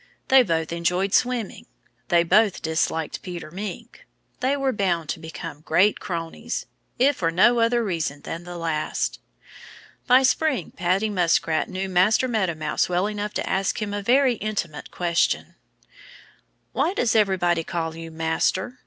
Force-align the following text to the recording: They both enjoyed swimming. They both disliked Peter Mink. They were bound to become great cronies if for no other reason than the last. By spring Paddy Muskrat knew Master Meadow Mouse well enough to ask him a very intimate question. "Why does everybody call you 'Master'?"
They 0.29 0.41
both 0.41 0.71
enjoyed 0.73 1.13
swimming. 1.13 1.67
They 2.07 2.23
both 2.23 2.63
disliked 2.63 3.21
Peter 3.21 3.51
Mink. 3.51 4.07
They 4.39 4.57
were 4.57 4.73
bound 4.73 5.09
to 5.09 5.19
become 5.19 5.61
great 5.61 5.99
cronies 5.99 6.65
if 6.97 7.17
for 7.17 7.29
no 7.29 7.59
other 7.59 7.83
reason 7.83 8.21
than 8.21 8.43
the 8.43 8.57
last. 8.57 9.19
By 10.07 10.23
spring 10.23 10.71
Paddy 10.71 11.11
Muskrat 11.11 11.69
knew 11.69 11.87
Master 11.87 12.27
Meadow 12.27 12.55
Mouse 12.55 12.89
well 12.89 13.05
enough 13.07 13.35
to 13.35 13.47
ask 13.47 13.79
him 13.79 13.93
a 13.93 14.01
very 14.01 14.37
intimate 14.37 14.89
question. 14.89 15.53
"Why 16.71 16.95
does 16.95 17.15
everybody 17.15 17.63
call 17.63 17.95
you 17.95 18.09
'Master'?" 18.09 18.79